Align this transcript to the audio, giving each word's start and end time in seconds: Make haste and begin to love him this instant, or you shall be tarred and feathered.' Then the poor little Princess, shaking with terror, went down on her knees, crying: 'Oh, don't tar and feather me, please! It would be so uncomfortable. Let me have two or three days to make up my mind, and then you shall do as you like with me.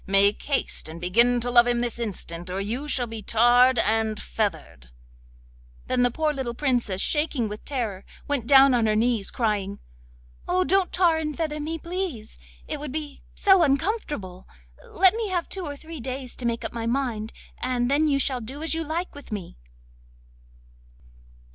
Make 0.07 0.41
haste 0.41 0.89
and 0.89 0.99
begin 0.99 1.39
to 1.41 1.51
love 1.51 1.67
him 1.67 1.81
this 1.81 1.99
instant, 1.99 2.49
or 2.49 2.59
you 2.59 2.87
shall 2.87 3.05
be 3.05 3.21
tarred 3.21 3.77
and 3.77 4.19
feathered.' 4.19 4.89
Then 5.85 6.01
the 6.01 6.09
poor 6.09 6.33
little 6.33 6.55
Princess, 6.55 6.99
shaking 6.99 7.47
with 7.47 7.63
terror, 7.65 8.03
went 8.27 8.47
down 8.47 8.73
on 8.73 8.87
her 8.87 8.95
knees, 8.95 9.29
crying: 9.29 9.77
'Oh, 10.47 10.63
don't 10.63 10.91
tar 10.91 11.17
and 11.19 11.37
feather 11.37 11.59
me, 11.59 11.77
please! 11.77 12.39
It 12.67 12.79
would 12.79 12.91
be 12.91 13.21
so 13.35 13.61
uncomfortable. 13.61 14.47
Let 14.89 15.13
me 15.13 15.27
have 15.29 15.47
two 15.47 15.67
or 15.67 15.75
three 15.75 15.99
days 15.99 16.35
to 16.37 16.47
make 16.47 16.65
up 16.65 16.73
my 16.73 16.87
mind, 16.87 17.31
and 17.59 17.85
then 17.91 18.07
you 18.07 18.17
shall 18.17 18.41
do 18.41 18.63
as 18.63 18.73
you 18.73 18.83
like 18.83 19.13
with 19.13 19.31
me. 19.31 19.55